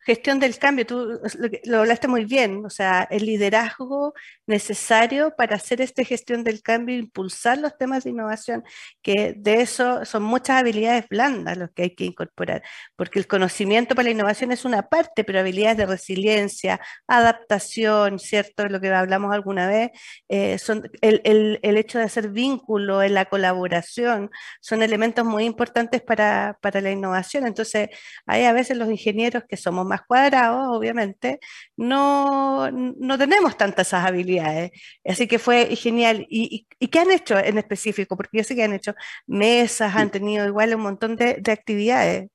[0.09, 1.19] gestión del cambio, tú
[1.65, 4.15] lo, hablaste muy bien, o sea, el liderazgo
[4.47, 8.63] necesario para hacer esta gestión del cambio impulsar los temas de innovación,
[9.03, 12.63] que de eso son muchas habilidades blandas los que hay que incorporar,
[12.95, 18.67] porque el conocimiento para la innovación es una parte, pero habilidades de resiliencia, adaptación, ¿cierto?
[18.67, 19.91] Lo que hablamos alguna vez,
[20.27, 25.45] eh, son el, el, el, hecho de hacer vínculo en la colaboración, son elementos muy
[25.45, 27.45] importantes para, para la innovación.
[27.45, 27.89] Entonces,
[28.25, 31.39] hay a veces los ingenieros que somos más cuadrados, obviamente,
[31.77, 34.71] no, no tenemos tantas esas habilidades.
[35.05, 36.25] Así que fue genial.
[36.29, 38.17] ¿Y, y, qué han hecho en específico?
[38.17, 38.93] Porque yo sé que han hecho
[39.27, 42.29] mesas, han tenido igual un montón de, de actividades.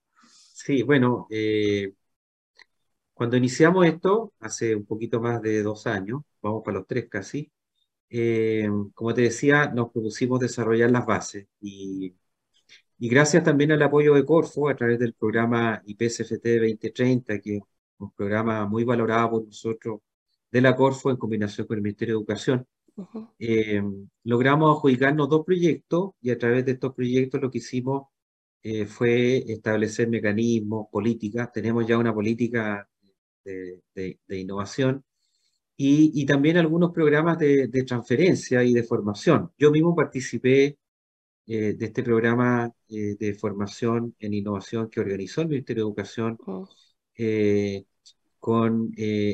[0.53, 1.93] Sí, bueno, eh,
[3.13, 7.51] cuando iniciamos esto, hace un poquito más de dos años, vamos para los tres casi,
[8.11, 12.15] eh, como te decía, nos propusimos desarrollar las bases y
[13.05, 17.63] y gracias también al apoyo de Corfo a través del programa IPSFT 2030, que es
[17.99, 20.01] un programa muy valorado por nosotros
[20.51, 22.67] de la Corfo en combinación con el Ministerio de Educación.
[23.39, 23.83] Eh,
[24.23, 28.05] logramos adjudicarnos dos proyectos y a través de estos proyectos lo que hicimos
[28.63, 31.53] eh, fue establecer mecanismos, políticas.
[31.53, 32.89] Tenemos ya una política
[33.45, 35.05] de, de, innovación
[35.77, 39.53] y, y, también algunos programas de, de, transferencia y de formación.
[39.59, 40.79] Yo mismo participé
[41.47, 46.39] eh, de este programa eh, de formación en innovación que organizó el Ministerio de Educación
[46.47, 46.67] oh.
[47.19, 47.85] eh,
[48.41, 48.93] con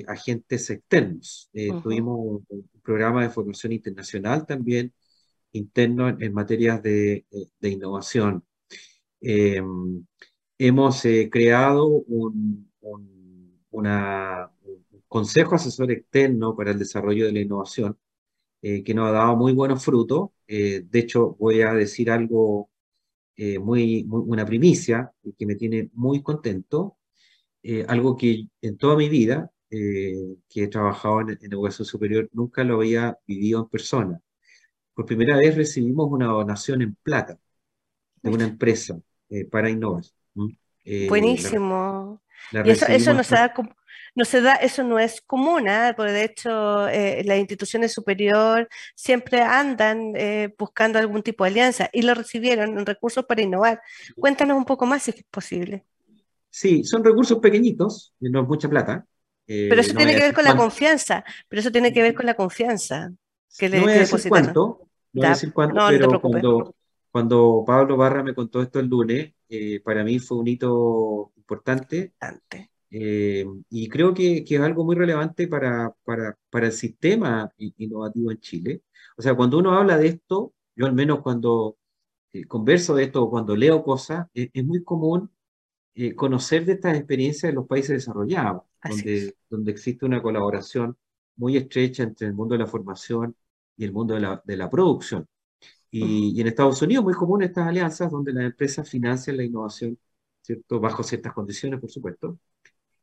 [0.09, 1.51] agentes externos.
[1.83, 2.19] Tuvimos
[2.49, 4.93] un, programa de formación internacional también,
[5.53, 7.27] interno en, materias de,
[7.61, 8.45] de innovación.
[9.21, 10.05] Em,
[10.59, 17.99] hemos creado un, un, una, un consejo asesor externo para el desarrollo de la innovación
[18.63, 20.31] eh, que nos ha dado muy buenos frutos.
[20.47, 22.71] Eh, de hecho, voy a decir algo
[23.37, 26.99] eh, muy, una primicia que me tiene muy contento,
[27.89, 32.77] algo que en toda mi vida que he trabajado en, en, educación superior nunca lo
[32.77, 34.21] había vivido en persona.
[34.95, 37.39] Por primera vez recibimos una donación en plata
[38.23, 38.99] de una empresa
[39.51, 40.05] para innovar.
[41.09, 42.23] Buenísimo.
[42.53, 43.53] y eso, eso nos da
[44.15, 45.93] no se da, eso no es común, ¿eh?
[45.97, 51.89] porque de hecho eh, las instituciones superiores siempre andan eh, buscando algún tipo de alianza
[51.93, 53.81] y lo recibieron en recursos para innovar.
[54.17, 55.85] Cuéntanos un poco más si es posible.
[56.49, 59.07] Sí, son recursos pequeñitos, no es mucha plata.
[59.47, 62.35] pero eso tiene que ver con la confianza, pero eso tiene que ver con la
[62.35, 63.13] confianza
[63.57, 66.75] que le, no voy a decir cuánto, no voy a decir cuánto, pero cuando,
[67.11, 69.33] cuando Pablo Barra me contó esto el lunes,
[69.85, 72.13] para mí fue un hito importante.
[72.91, 78.31] Eh, y creo que, que, es algo muy relevante para, para, para, el sistema innovativo
[78.33, 78.83] en Chile.
[79.17, 81.79] O sea, cuando uno habla de esto, yo al menos cuando
[82.33, 85.31] eh, converso de esto, cuando leo cosas, es, muy común
[85.95, 90.97] eh, conocer de estas experiencias en los países desarrollados, donde, donde existe una colaboración
[91.37, 93.37] muy estrecha entre el mundo de la formación
[93.77, 95.29] y el mundo de la, de la producción.
[95.91, 99.99] Y, y, en Estados Unidos muy común estas alianzas donde las empresas financian la innovación,
[100.43, 100.81] ¿cierto?
[100.81, 102.39] Bajo ciertas condiciones, por supuesto.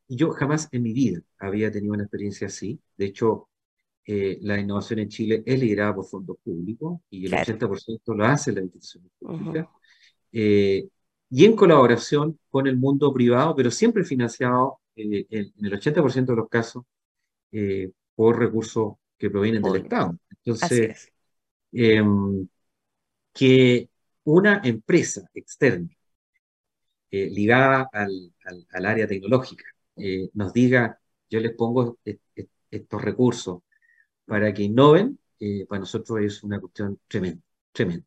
[0.08, 2.80] Y yo jamás en mi vida había tenido una experiencia así.
[2.98, 3.50] De hecho,
[4.06, 7.36] eh, la innovación en Chile es liderada por fondos públicos y el Claro.
[7.36, 9.62] 80% lo hace la institución pública.
[9.62, 9.70] Ujú.
[10.32, 10.88] eh,
[11.30, 16.34] y en colaboración con el mundo privado, pero siempre financiado eh, en, en el 80%
[16.34, 16.84] de los casos
[17.52, 19.78] eh, por recursos que provienen del.
[19.78, 20.18] Estado.
[20.32, 21.12] Entonces, es.
[21.74, 22.48] em,
[23.34, 23.90] que
[24.26, 25.90] una empresa externa
[27.12, 29.66] ligada al, al- al área tecnológica
[30.00, 33.62] eh, nos diga, yo les pongo est- est- estos recursos
[34.26, 38.06] para que innoven, eh, para nosotros es una cuestión tremenda, tremenda.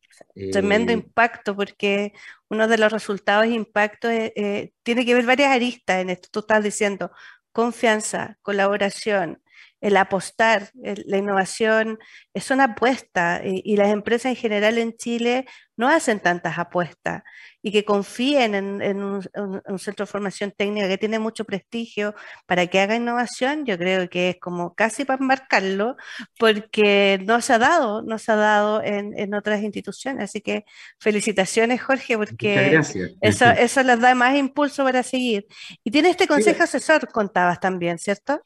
[0.49, 2.13] Tremendo Eh, impacto, porque
[2.49, 6.27] uno de los resultados e impactos eh, tiene que ver varias aristas en esto.
[6.31, 7.11] Tú estás diciendo
[7.53, 9.41] confianza, colaboración,
[9.81, 11.99] el apostar, el- la innovación,
[12.33, 15.45] es una apuesta y las empresas en general en Chile
[15.77, 17.23] no hacen tantas apuestas
[17.63, 21.45] y que confíen en, en un, un- un centro de formación técnica que tiene mucho
[21.45, 22.13] prestigio
[22.45, 25.95] para que haga innovación, yo creo que es como casi para marcarlo,
[26.37, 30.23] porque no se ha dado, no se ha dado en, en otras instituciones.
[30.25, 30.65] Así que
[30.99, 32.85] felicitaciones, Jorge, porque
[33.19, 35.45] eso, eso les da más impulso para seguir.
[35.83, 38.41] Y tiene este consejo asesor, contabas también, ¿cierto?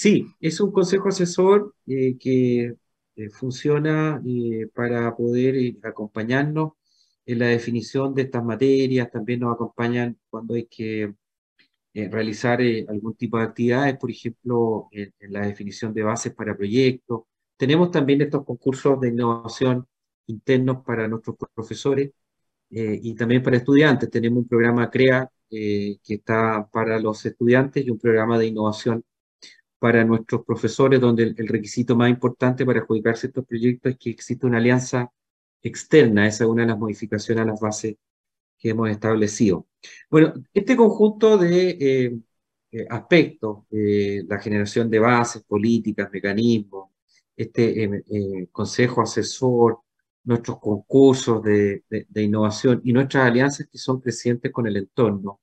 [0.00, 2.76] Sí, es un consejo asesor eh, que
[3.16, 6.72] eh, funciona eh, para poder acompañarnos
[7.26, 11.14] en la definición de estas materias, también nos acompañan cuando hay que
[11.94, 17.22] realizar algún tipo de actividades, por ejemplo, en, en la definición de bases para proyectos.
[17.56, 19.86] Tenemos también estos concursos de innovación
[20.26, 22.12] internos para nuestros profesores
[22.70, 24.10] eh, y también para estudiantes.
[24.10, 29.04] Tenemos un programa CREA eh, que está para los estudiantes y un programa de innovación
[29.78, 34.10] para nuestros profesores, donde el, el requisito más importante para adjudicarse estos proyectos es que
[34.10, 35.10] existe una alianza
[35.62, 36.26] externa.
[36.26, 37.96] Esa es una de las modificaciones a las bases
[38.58, 39.66] que hemos establecido.
[40.10, 42.18] Bueno, este conjunto de eh,
[42.72, 46.90] eh, aspectos, eh, la generación de bases, políticas, mecanismos,
[47.36, 49.78] este eh, eh, consejo asesor,
[50.24, 55.40] nuestros concursos de, de- de innovación y nuestras alianzas que son crecientes con el entorno,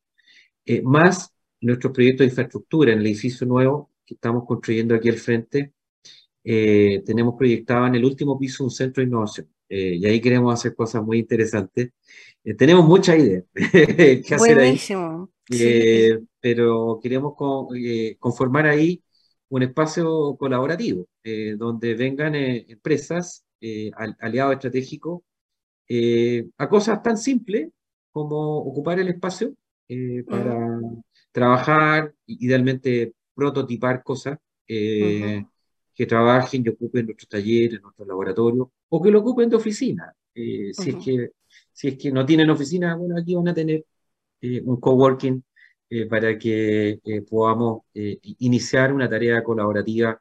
[0.66, 5.18] eh, más nuestros proyectos de infraestructura en el edificio nuevo que estamos construyendo aquí al
[5.18, 5.74] frente,
[6.44, 9.50] eh, tenemos proyectado en el último piso un centro de innovación.
[9.70, 11.92] eh, y ahí queremos hacer cosas muy interesantes.
[12.44, 13.44] Eh, tenemos muchas ideas
[14.26, 15.32] que hacer ahí, Buenísimo.
[15.50, 15.56] Sí.
[15.62, 19.04] eh, pero queremos co- eh, conformar ahí
[19.50, 23.46] un espacio colaborativo, eh, donde vengan empresas,
[23.98, 25.22] al- aliados estratégicos,
[26.58, 27.70] a cosas tan simples
[28.12, 29.54] como ocupar el espacio
[29.88, 30.80] eh, para
[31.32, 35.46] trabajar, idealmente prototipar cosas eh,
[35.96, 40.14] que trabajen y ocupen nuestros talleres, nuestros laboratorios, o que lo ocupen de oficina.
[40.36, 41.32] Eh, si es que,
[41.72, 43.86] si es que no tienen oficina, bueno, aquí van a tener
[44.42, 45.42] eh, un coworking
[45.90, 50.20] eh, para que podamos iniciar una tarea colaborativa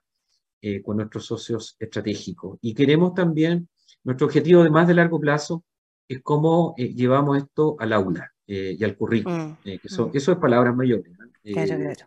[0.83, 2.59] con nuestros socios estratégicos.
[2.63, 3.69] Y queremos también,
[4.03, 5.63] nuestro objetivo de más de largo plazo
[6.09, 10.11] es cómo llevamos esto al aula y al currículum, Mm, que mm.
[10.15, 11.13] eso es palabras mayores.
[11.43, 12.07] Claro, claro.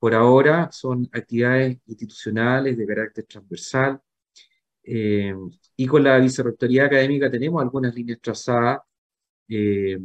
[0.00, 4.00] Por ahora son actividades institucionales de carácter transversal
[4.84, 5.34] eh,
[5.76, 8.80] y con la vicerrectoría académica tenemos algunas líneas trazadas.
[9.48, 9.98] eh,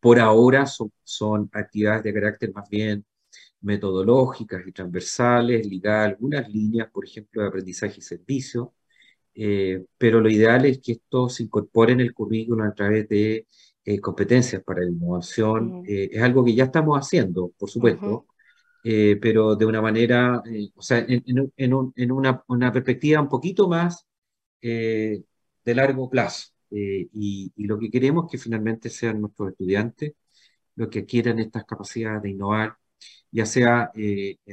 [0.00, 3.04] por ahora son, son actividades de carácter más bien
[3.62, 8.74] metodológicas y transversales, ligadas a algunas líneas, por ejemplo, de aprendizaje y servicio,
[9.34, 13.46] eh, pero lo ideal es que esto se incorpore en el currículum a través de
[13.84, 15.76] eh, competencias para la innovación.
[15.84, 18.26] Eh, es algo que ya estamos haciendo, por supuesto.
[18.84, 22.44] Eh, pero de una manera, eh, o sea, en, en un- en un- en una,
[22.48, 24.06] una perspectiva un poquito más
[24.62, 25.22] eh,
[25.64, 26.48] de largo plazo.
[26.70, 30.14] Y, y lo que queremos es que finalmente sean nuestros estudiantes
[30.76, 32.76] los que adquieran estas capacidades de innovar,
[33.32, 33.92] ya sea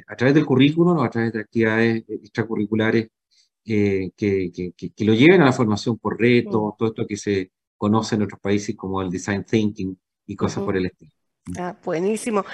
[0.08, 3.10] a través del currículum o a través de actividades extracurriculares
[3.66, 7.52] que, que- que- que lo lleven a la formación por reto, todo esto que se
[7.78, 9.98] conoce en otros países como el design thinking
[10.28, 11.12] y cosas por el estilo.
[11.56, 12.46] Ah, buenísimo.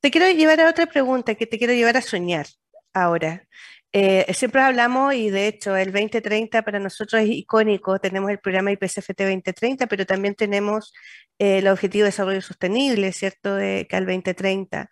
[0.00, 2.46] Te quiero llevar a otra pregunta que te quiero llevar a soñar
[2.92, 3.46] ahora.
[3.92, 7.98] Eh, siempre hablamos y de hecho el 2030 para nosotros es icónico.
[7.98, 10.92] Tenemos el programa IPCFT 2030, pero también tenemos
[11.38, 13.54] eh, el Objetivo de Desarrollo Sostenible, ¿cierto?
[13.54, 14.90] De que al 2030.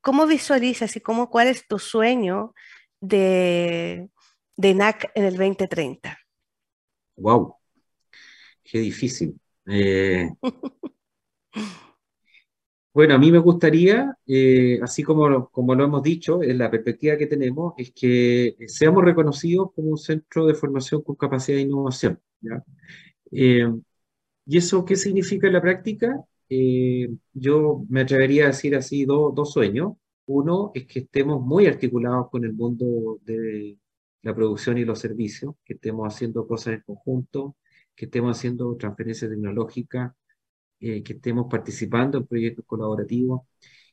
[0.00, 2.54] ¿Cómo visualizas y cómo, cuál es tu sueño
[3.00, 4.08] de,
[4.56, 6.18] de NAC en el 2030?
[7.16, 7.56] ¡Wow!
[8.62, 9.40] ¡Qué difícil!
[9.66, 10.30] Eh,
[12.98, 17.16] Bueno, a mí me gustaría, eh, así como, como lo hemos dicho, en la perspectiva
[17.16, 22.20] que tenemos, es que seamos reconocidos como un centro de formación con capacidad de innovación.
[23.30, 23.66] Eh,
[24.46, 26.24] ¿y eso qué significa en la práctica?
[26.48, 29.94] Eh, yo me atrevería a decir así do- dos sueños.
[30.26, 33.78] Uno es que estemos muy articulados con el mundo de,
[34.22, 37.56] la producción y los servicios, que estemos haciendo cosas en conjunto,
[37.96, 40.16] que estemos haciendo transferencia tecnológica,
[40.80, 43.42] eh, que estemos participando en proyectos colaborativos,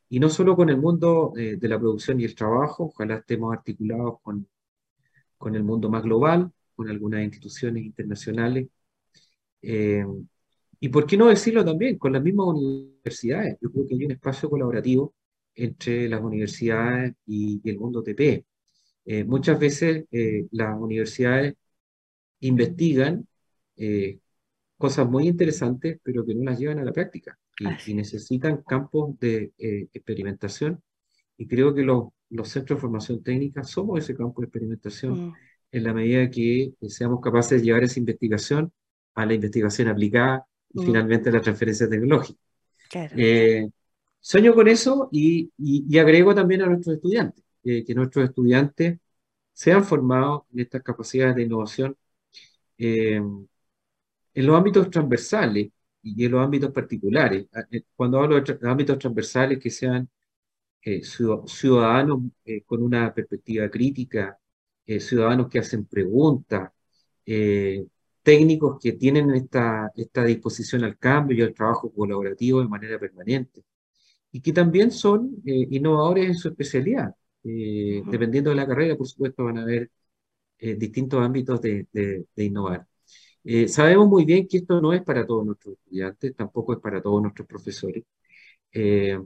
[0.10, 3.54] y no solo con el mundo eh, de la producción y el trabajo, ojalá estemos
[3.54, 4.48] articulados con,
[5.38, 8.68] con el mundo más global, con algunas instituciones internacionales,
[9.62, 10.06] eh,
[10.80, 13.58] y por qué no decirlo también, con las mismas universidades.
[13.62, 15.16] Yo creo que hay un espacio colaborativo
[15.56, 18.46] entre las universidades y, el mundo TP.
[19.26, 20.06] muchas veces
[20.52, 21.56] las universidades
[22.40, 23.28] investigan
[23.78, 24.20] eh,
[24.78, 27.38] cosas muy interesantes, pero que no las llevan a la práctica
[27.88, 30.82] y, necesitan campos de eh, experimentación.
[31.38, 35.34] Y creo que los, los, centros de formación técnica somos ese campo de experimentación mm.
[35.72, 38.72] en la medida que seamos capaces de llevar esa investigación
[39.16, 40.86] a la investigación aplicada y mm.
[40.86, 42.40] finalmente a la transferencia tecnológica.
[42.94, 43.70] Eh,
[44.20, 49.00] sueño con eso y, y, agrego también a nuestros estudiantes, que nuestros estudiantes
[49.52, 51.98] sean formados en estas capacidades de innovación
[54.36, 55.70] en los ámbitos transversales
[56.04, 60.10] y en los ámbitos particulares, eh, cuando hablo de ámbitos transversales que sean
[60.84, 61.02] eh,
[61.48, 64.40] ciudadanos eh, con una perspectiva crítica,
[65.00, 66.72] ciudadanos que hacen preguntas,
[68.24, 73.64] técnicos que tienen esta, esta disposición al cambio y al trabajo colaborativo de manera permanente,
[74.32, 77.16] y que también son innovadores en su especialidad.
[77.44, 79.92] Dependiendo de la carrera, por supuesto, van a haber
[80.60, 82.88] distintos ámbitos de, de, de innovar.
[83.48, 87.02] Eh, sabemos muy bien que esto no es para todos nuestros estudiantes, tampoco es para
[87.02, 88.04] todos nuestros profesores,
[88.74, 89.20] eh,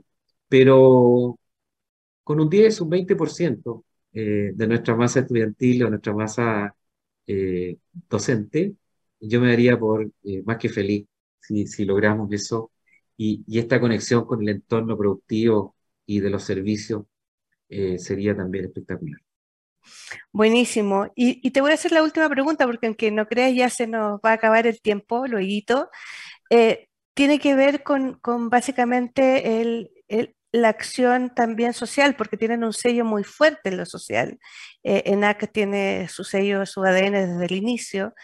[0.48, 1.38] pero
[2.24, 6.74] con un 10, un 20% eh, de nuestra masa estudiantil o nuestra masa
[8.08, 8.74] docente,
[9.20, 10.10] yo me daría por
[10.44, 11.06] más que feliz
[11.40, 12.72] si, logramos eso
[13.16, 17.04] y, esta conexión con el entorno productivo y de los servicios
[17.98, 19.20] sería también espectacular.
[20.32, 21.10] Buenísimo.
[21.14, 24.20] Y, te voy a hacer la última pregunta, porque aunque no creas, ya se nos
[24.20, 25.90] va a acabar el tiempo, luego.
[26.50, 28.18] Eh, tiene que ver con,
[28.50, 29.90] básicamente el,
[30.52, 34.38] la acción también social, porque tienen un sello muy fuerte en lo social.
[34.82, 38.14] Eh, ENAC tiene su sello, su ADN desde el inicio,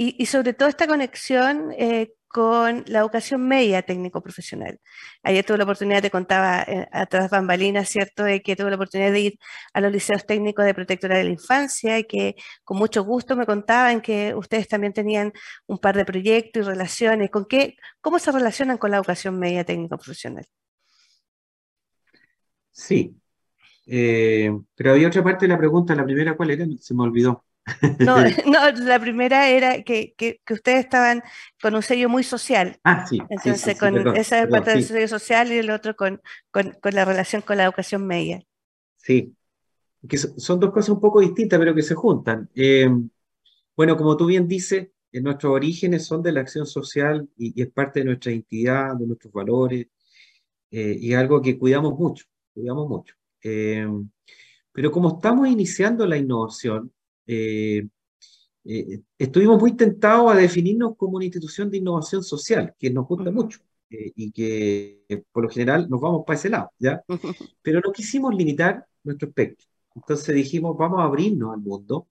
[0.00, 4.80] y, sobre todo esta conexión eh, con la educación media técnico-profesional.
[5.22, 9.12] Ayer tuve la oportunidad, te contaba eh, atrás bambalinas, ¿cierto?, de que tuve la oportunidad
[9.12, 9.38] de ir
[9.72, 13.46] a los liceos técnicos de protectora de la infancia y que con mucho gusto me
[13.46, 15.32] contaban que ustedes también tenían
[15.66, 17.30] un par de proyectos y relaciones.
[17.30, 20.46] ¿Con qué, ¿Cómo se relacionan con la educación media técnico-profesional?
[22.70, 23.16] Sí,
[23.86, 26.66] eh, pero había otra parte de la pregunta, la primera, ¿cuál era?
[26.78, 27.44] Se me olvidó.
[27.98, 28.16] No,
[28.46, 31.22] no, la primera era que, que, ustedes estaban
[31.60, 32.78] con un sello muy social.
[32.84, 33.20] Ah, sí.
[33.30, 37.42] Entonces, con esa parte del sello social y el otro con, con, con, la relación
[37.42, 38.42] con la educación media.
[38.96, 39.34] Sí,
[40.08, 42.48] que son dos cosas un poco distintas, pero que se juntan.
[42.54, 42.88] Eh,
[43.76, 47.70] bueno, como tú bien dices, en nuestros orígenes son de la acción social y, es
[47.70, 49.86] parte de nuestra identidad, de nuestros valores,
[50.70, 53.14] eh, y algo que cuidamos mucho, cuidamos mucho.
[53.42, 53.86] Eh,
[54.72, 56.92] pero como estamos iniciando la innovación,
[57.28, 57.86] eh,
[58.64, 63.30] eh, estuvimos muy tentados a definirnos como una institución de innovación social, que nos gusta
[63.30, 63.60] mucho
[63.90, 67.02] eh, y que por lo general nos vamos para ese lado, ¿ya?
[67.62, 69.66] Pero no quisimos limitar nuestro espectro.
[69.94, 72.08] Entonces dijimos, vamos a abrirnos al mundo,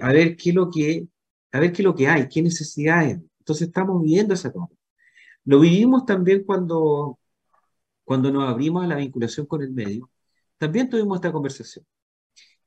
[0.00, 1.06] a ver qué es lo que,
[1.52, 3.18] a ver qué es lo que hay, qué necesidades.
[3.38, 4.74] Entonces estamos viviendo esa cosa.
[5.44, 7.18] Lo vivimos también cuando,
[8.04, 10.10] cuando nos abrimos a la vinculación con el medio.
[10.58, 11.84] También tuvimos esta conversación.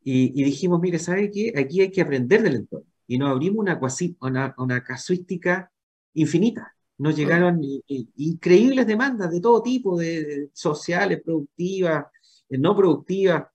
[0.08, 1.52] Y, dijimos, mire, ¿sabe qué?
[1.58, 2.86] Aquí hay que aprender del entorno.
[3.08, 3.80] Y nos abrimos una,
[4.22, 5.72] una, una casuística
[6.14, 6.76] infinita.
[7.00, 12.06] Nos llegaron increíbles demandas de todo tipo, de, sociales, productivas,
[12.50, 13.48] eh, no productivas,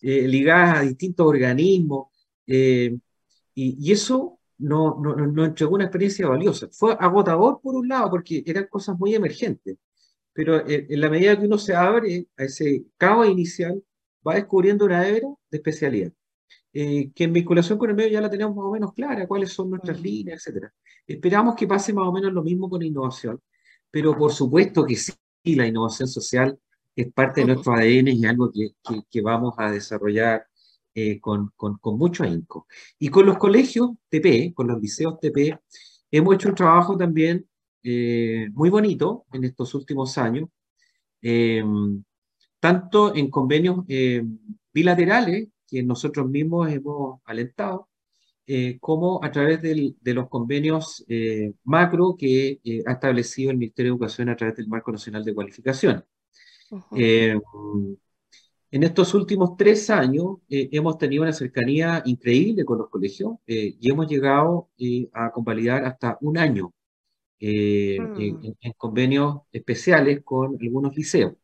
[0.00, 2.08] eh, ligadas a distintos organismos.
[2.46, 2.98] Eh,
[3.54, 6.68] y, eso nos no, no, entregó una experiencia valiosa.
[6.72, 9.76] Fue agotador por un lado, porque eran cosas muy emergentes,
[10.32, 13.82] pero en la medida que uno se abre a ese cabo inicial,
[14.26, 16.12] va descubriendo una hebra de especialidad.
[16.72, 19.52] Eh, que en vinculación con el medio ya la tenemos más o menos clara, cuáles
[19.52, 20.66] son nuestras líneas, etc.
[21.06, 23.40] Esperamos que pase más o menos lo mismo con innovación,
[23.90, 25.12] pero por supuesto que sí,
[25.44, 26.58] la innovación social
[26.94, 28.72] es parte de nuestro ADN y algo que,
[29.10, 30.46] que, vamos a desarrollar
[30.94, 32.66] eh, con, con, con, mucho ahínco.
[32.98, 35.58] Y con los colegios TP, con los liceos TP,
[36.10, 37.48] hemos hecho un trabajo también
[37.82, 40.48] eh, muy bonito en estos últimos años
[42.60, 44.22] tanto en convenios eh,
[44.72, 47.88] bilaterales, que nosotros mismos hemos alentado,
[48.46, 53.96] eh, como a través de los convenios eh, macro que ha establecido el Ministerio de
[53.96, 56.04] Educación a través del Marco Nacional de Cualificación.
[58.70, 64.06] En estos últimos tres años hemos tenido una cercanía increíble con los colegios y hemos
[64.08, 64.70] llegado
[65.12, 66.72] a convalidar hasta un año
[67.40, 71.34] Mm, en, en convenios especiales con algunos liceos.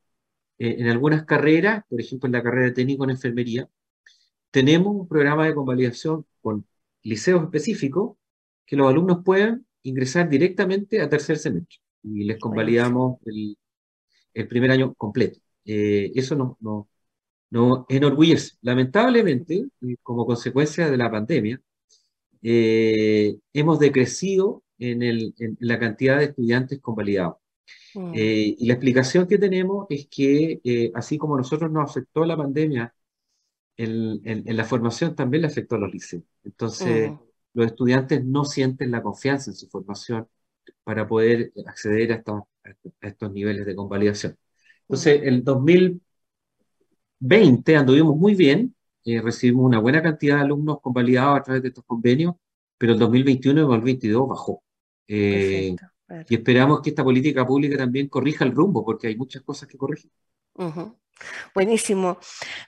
[0.58, 3.68] En algunas carreras, por ejemplo en la carrera de técnico en enfermería,
[4.50, 6.66] tenemos un programa de convalidación con
[7.02, 8.16] liceos específicos
[8.66, 13.56] que los alumnos puedan ingresar directamente a tercer semestre y les convalidamos el,
[14.34, 15.40] el primer año completo.
[15.64, 16.86] eso nos, nos,
[17.50, 18.56] nos enorgullece.
[18.62, 21.60] Lamentablemente, eh, como consecuencia de la pandemia,
[22.42, 27.36] eh, hemos decrecido en, el, en, la cantidad de estudiantes convalidados.
[27.94, 31.90] Mm, Eh, y la explicación que tenemos es que, eh, así como a nosotros nos
[31.90, 32.94] afectó la pandemia,
[33.76, 36.22] en, en- en la formación también le afectó a los liceos.
[36.44, 37.18] Entonces, mm,
[37.54, 40.28] los estudiantes no sienten la confianza en su formación
[40.84, 42.32] para poder acceder a, esta-
[43.02, 44.32] a estos niveles de convalidación.
[44.88, 44.88] mm.
[44.88, 46.02] Entonces, el 2020
[47.76, 51.84] anduvimos muy bien, eh, recibimos una buena cantidad de alumnos convalidados a través de estos
[51.84, 52.34] convenios,
[52.78, 54.62] pero el 2021 y el 2022 bajó.
[55.08, 55.66] Eh.
[56.06, 56.24] Claro.
[56.28, 59.78] y esperamos que esta política pública también corrija el rumbo, porque hay muchas cosas que
[59.78, 60.10] corregir.
[61.54, 62.18] Buenísimo.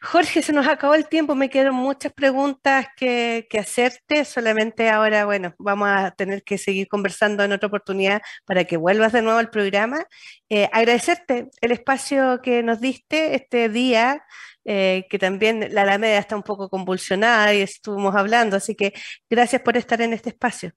[0.02, 5.24] Jorge, se nos acabó el tiempo, me quedan muchas preguntas que, que hacerte, solamente ahora,
[5.24, 9.38] bueno, vamos a tener que seguir conversando en otra oportunidad para que vuelvas de nuevo
[9.38, 10.06] al programa.
[10.48, 14.24] Eh, agradecerte el espacio que nos diste este día,
[14.64, 18.92] eh, que también la Alameda está un poco convulsionada y estuvimos hablando, así que
[19.28, 20.72] gracias por estar en este espacio.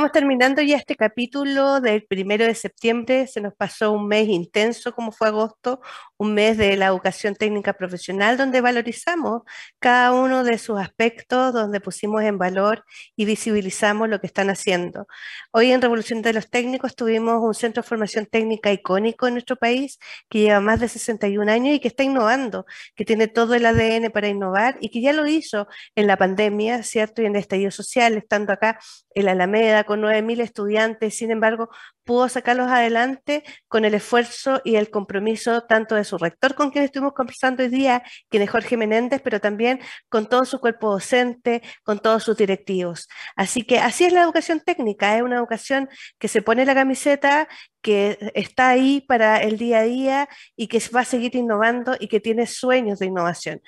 [0.06, 3.26] Estamos terminando ya este capítulo del primero de septiembre.
[3.26, 5.80] Se nos pasó un mes intenso como fue agosto,
[6.16, 9.42] un mes de la educación técnica profesional donde valorizamos
[9.80, 12.84] cada uno de sus aspectos, donde pusimos en valor
[13.16, 15.08] y visibilizamos lo que están haciendo.
[15.50, 19.56] Hoy en Revolución de los Técnicos tuvimos un centro de formación técnica icónico en nuestro
[19.56, 19.98] país
[20.28, 24.12] que lleva más de 61 años y que está innovando, que tiene todo el ADN
[24.12, 27.22] para innovar y que ya lo hizo en la pandemia, ¿cierto?
[27.22, 28.78] Y en el estallido social, estando acá
[29.16, 31.70] en la Alameda con 9.000 estudiantes, sin embargo,
[32.04, 36.84] pudo sacarlos adelante con el esfuerzo y el compromiso tanto de su rector, con quien
[36.84, 41.62] estuvimos conversando hoy día, quien es Jorge Menéndez, pero también con todo su cuerpo docente,
[41.82, 43.08] con todos sus directivos.
[43.34, 45.88] Así que así es la educación técnica, es una educación
[46.18, 47.48] que se pone la camiseta,
[47.82, 52.08] que está ahí para el día a día y que va a seguir innovando y
[52.08, 53.62] que tiene sueños de innovación.